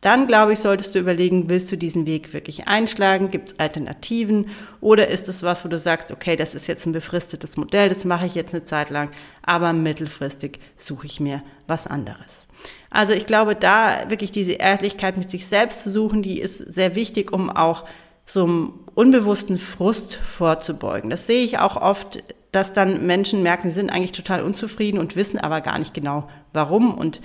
Dann, 0.00 0.28
glaube 0.28 0.52
ich, 0.52 0.60
solltest 0.60 0.94
du 0.94 1.00
überlegen, 1.00 1.48
willst 1.48 1.72
du 1.72 1.76
diesen 1.76 2.06
Weg 2.06 2.32
wirklich 2.32 2.68
einschlagen? 2.68 3.32
Gibt 3.32 3.48
es 3.48 3.58
Alternativen? 3.58 4.48
Oder 4.80 5.08
ist 5.08 5.28
es 5.28 5.42
was, 5.42 5.64
wo 5.64 5.68
du 5.68 5.78
sagst, 5.78 6.12
okay, 6.12 6.36
das 6.36 6.54
ist 6.54 6.68
jetzt 6.68 6.86
ein 6.86 6.92
befristetes 6.92 7.56
Modell, 7.56 7.88
das 7.88 8.04
mache 8.04 8.26
ich 8.26 8.36
jetzt 8.36 8.54
eine 8.54 8.64
Zeit 8.64 8.90
lang, 8.90 9.10
aber 9.42 9.72
mittelfristig 9.72 10.60
suche 10.76 11.06
ich 11.06 11.18
mir 11.18 11.42
was 11.66 11.88
anderes. 11.88 12.46
Also 12.90 13.12
ich 13.12 13.26
glaube, 13.26 13.56
da 13.56 14.08
wirklich 14.08 14.30
diese 14.30 14.52
Ehrlichkeit 14.52 15.16
mit 15.16 15.30
sich 15.30 15.46
selbst 15.46 15.82
zu 15.82 15.90
suchen, 15.90 16.22
die 16.22 16.40
ist 16.40 16.58
sehr 16.58 16.94
wichtig, 16.94 17.32
um 17.32 17.50
auch 17.50 17.84
so 18.24 18.44
einem 18.44 18.72
unbewussten 18.94 19.58
Frust 19.58 20.14
vorzubeugen. 20.14 21.10
Das 21.10 21.26
sehe 21.26 21.42
ich 21.42 21.58
auch 21.58 21.76
oft, 21.76 22.22
dass 22.52 22.72
dann 22.72 23.06
Menschen 23.06 23.42
merken, 23.42 23.68
sie 23.68 23.74
sind 23.74 23.90
eigentlich 23.90 24.12
total 24.12 24.42
unzufrieden 24.42 24.98
und 24.98 25.16
wissen 25.16 25.38
aber 25.38 25.60
gar 25.60 25.78
nicht 25.78 25.92
genau 25.92 26.28
warum. 26.52 26.94
Und 26.94 27.20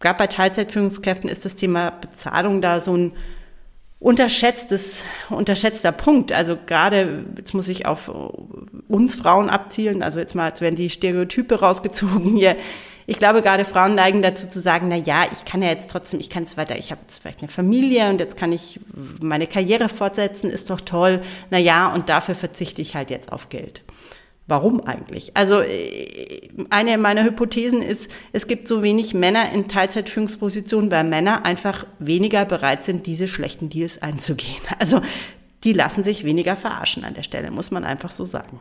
gerade 0.00 0.18
bei 0.18 0.26
Teilzeitführungskräften 0.26 1.28
ist 1.28 1.44
das 1.44 1.54
Thema 1.54 1.90
Bezahlung 1.90 2.60
da 2.60 2.80
so 2.80 2.96
ein 2.96 3.12
unterschätztes, 4.00 5.02
unterschätzter 5.28 5.92
Punkt. 5.92 6.32
Also 6.32 6.56
gerade, 6.56 7.24
jetzt 7.36 7.54
muss 7.54 7.68
ich 7.68 7.86
auf 7.86 8.10
uns 8.88 9.14
Frauen 9.14 9.50
abzielen, 9.50 10.02
also 10.02 10.20
jetzt 10.20 10.34
mal, 10.34 10.48
jetzt 10.48 10.60
werden 10.60 10.76
die 10.76 10.90
Stereotype 10.90 11.60
rausgezogen 11.60 12.36
hier. 12.36 12.56
Ich 13.06 13.18
glaube, 13.18 13.40
gerade 13.40 13.64
Frauen 13.64 13.94
neigen 13.94 14.20
dazu 14.20 14.48
zu 14.48 14.60
sagen, 14.60 14.88
na 14.88 14.96
ja, 14.96 15.24
ich 15.32 15.46
kann 15.46 15.62
ja 15.62 15.70
jetzt 15.70 15.90
trotzdem, 15.90 16.20
ich 16.20 16.28
kann 16.28 16.44
es 16.44 16.58
weiter, 16.58 16.78
ich 16.78 16.90
habe 16.90 17.00
jetzt 17.00 17.20
vielleicht 17.20 17.40
eine 17.40 17.48
Familie 17.48 18.10
und 18.10 18.20
jetzt 18.20 18.36
kann 18.36 18.52
ich 18.52 18.80
meine 19.20 19.46
Karriere 19.46 19.88
fortsetzen, 19.88 20.50
ist 20.50 20.68
doch 20.68 20.82
toll. 20.82 21.22
Na 21.50 21.56
ja, 21.58 21.92
und 21.92 22.10
dafür 22.10 22.34
verzichte 22.34 22.82
ich 22.82 22.94
halt 22.94 23.08
jetzt 23.10 23.32
auf 23.32 23.48
Geld. 23.48 23.82
Warum 24.48 24.80
eigentlich? 24.80 25.36
Also 25.36 25.60
äh, 25.60 26.48
eine 26.70 26.96
meiner 26.96 27.22
Hypothesen 27.22 27.82
ist, 27.82 28.10
es 28.32 28.46
gibt 28.46 28.66
so 28.66 28.82
wenig 28.82 29.12
Männer 29.12 29.52
in 29.52 29.68
Teilzeitführungspositionen, 29.68 30.90
weil 30.90 31.04
Männer 31.04 31.44
einfach 31.44 31.86
weniger 31.98 32.46
bereit 32.46 32.82
sind, 32.82 33.06
diese 33.06 33.28
schlechten 33.28 33.68
Deals 33.68 34.02
einzugehen. 34.02 34.62
Also 34.78 35.02
die 35.64 35.72
lassen 35.72 36.02
sich 36.02 36.24
weniger 36.24 36.56
verarschen 36.56 37.04
an 37.04 37.14
der 37.14 37.24
Stelle, 37.24 37.50
muss 37.50 37.70
man 37.70 37.84
einfach 37.84 38.10
so 38.10 38.24
sagen. 38.24 38.60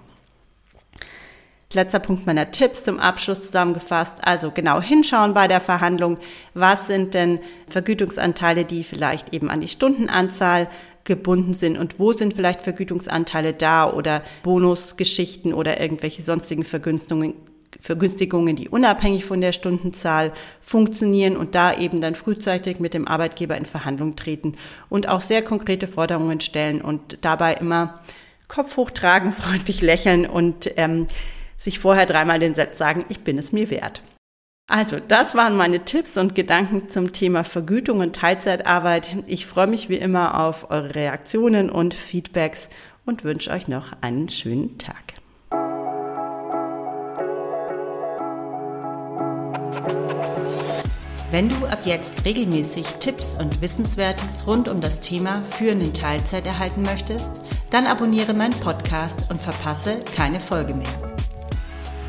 Letzter 1.73 1.99
Punkt 1.99 2.25
meiner 2.25 2.51
Tipps 2.51 2.83
zum 2.83 2.99
Abschluss 2.99 3.45
zusammengefasst. 3.45 4.17
Also 4.21 4.51
genau 4.51 4.81
hinschauen 4.81 5.33
bei 5.33 5.47
der 5.47 5.59
Verhandlung. 5.61 6.17
Was 6.53 6.87
sind 6.87 7.13
denn 7.13 7.39
Vergütungsanteile, 7.69 8.65
die 8.65 8.83
vielleicht 8.83 9.33
eben 9.33 9.49
an 9.49 9.61
die 9.61 9.67
Stundenanzahl 9.67 10.69
gebunden 11.07 11.55
sind 11.55 11.77
und 11.77 11.99
wo 11.99 12.13
sind 12.13 12.35
vielleicht 12.35 12.61
Vergütungsanteile 12.61 13.53
da 13.53 13.91
oder 13.91 14.21
Bonusgeschichten 14.43 15.53
oder 15.53 15.79
irgendwelche 15.81 16.21
sonstigen 16.21 16.63
Vergünstigungen, 16.63 17.33
Vergünstigungen, 17.79 18.55
die 18.55 18.69
unabhängig 18.69 19.25
von 19.25 19.41
der 19.41 19.51
Stundenzahl 19.51 20.31
funktionieren 20.61 21.35
und 21.35 21.55
da 21.55 21.75
eben 21.75 22.01
dann 22.01 22.15
frühzeitig 22.15 22.79
mit 22.79 22.93
dem 22.93 23.07
Arbeitgeber 23.07 23.57
in 23.57 23.65
Verhandlung 23.65 24.15
treten 24.15 24.55
und 24.89 25.09
auch 25.09 25.21
sehr 25.21 25.41
konkrete 25.41 25.87
Forderungen 25.87 26.41
stellen 26.41 26.81
und 26.81 27.19
dabei 27.21 27.55
immer 27.55 28.01
Kopf 28.47 28.77
hochtragen, 28.77 29.31
freundlich 29.33 29.81
lächeln 29.81 30.25
und 30.25 30.71
ähm, 30.77 31.07
sich 31.57 31.79
vorher 31.79 32.05
dreimal 32.05 32.39
den 32.39 32.53
Satz 32.53 32.77
sagen, 32.77 33.05
ich 33.09 33.21
bin 33.21 33.37
es 33.37 33.51
mir 33.51 33.69
wert. 33.69 34.01
Also, 34.69 34.99
das 34.99 35.33
waren 35.33 35.55
meine 35.55 35.85
Tipps 35.85 36.17
und 36.17 36.35
Gedanken 36.35 36.89
zum 36.89 37.13
Thema 37.13 37.45
Vergütung 37.45 37.99
und 37.99 38.17
Teilzeitarbeit. 38.17 39.23
Ich 39.25 39.45
freue 39.45 39.67
mich 39.67 39.87
wie 39.87 39.95
immer 39.95 40.41
auf 40.41 40.69
eure 40.69 40.93
Reaktionen 40.93 41.69
und 41.69 41.93
Feedbacks 41.93 42.67
und 43.05 43.23
wünsche 43.23 43.49
euch 43.51 43.69
noch 43.69 43.93
einen 44.01 44.27
schönen 44.27 44.77
Tag. 44.77 44.95
Wenn 51.31 51.49
du 51.49 51.65
ab 51.67 51.79
jetzt 51.85 52.25
regelmäßig 52.25 52.85
Tipps 52.99 53.37
und 53.39 53.61
Wissenswertes 53.61 54.47
rund 54.47 54.67
um 54.67 54.81
das 54.81 54.99
Thema 54.99 55.43
Führen 55.45 55.79
in 55.79 55.93
Teilzeit 55.93 56.45
erhalten 56.45 56.81
möchtest, 56.81 57.41
dann 57.69 57.85
abonniere 57.85 58.33
meinen 58.33 58.59
Podcast 58.59 59.29
und 59.29 59.41
verpasse 59.41 59.99
keine 60.15 60.41
Folge 60.41 60.73
mehr. 60.73 61.06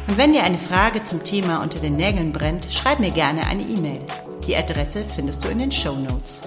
Und 0.08 0.16
wenn 0.16 0.32
dir 0.32 0.42
eine 0.42 0.56
Frage 0.56 1.02
zum 1.02 1.22
Thema 1.22 1.62
unter 1.62 1.80
den 1.80 1.96
Nägeln 1.96 2.32
brennt, 2.32 2.66
schreib 2.72 2.98
mir 2.98 3.10
gerne 3.10 3.46
eine 3.46 3.62
E-Mail. 3.62 4.00
Die 4.46 4.56
Adresse 4.56 5.04
findest 5.04 5.44
du 5.44 5.48
in 5.48 5.58
den 5.58 5.70
Show 5.70 5.94
Notes. 5.96 6.40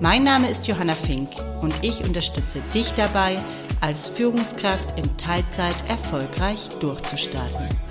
Mein 0.00 0.22
Name 0.22 0.50
ist 0.50 0.66
Johanna 0.66 0.94
Fink 0.94 1.30
und 1.62 1.74
ich 1.80 2.04
unterstütze 2.04 2.60
dich 2.74 2.92
dabei, 2.92 3.38
als 3.80 4.10
Führungskraft 4.10 4.98
in 4.98 5.16
Teilzeit 5.16 5.76
erfolgreich 5.88 6.68
durchzustarten. 6.80 7.85